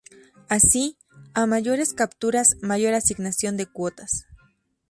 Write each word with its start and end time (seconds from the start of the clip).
Así, 0.49 0.97
a 1.35 1.45
mayores 1.45 1.93
capturas, 1.93 2.55
mayor 2.63 2.95
asignación 2.95 3.55
de 3.55 3.67
cuotas. 3.67 4.25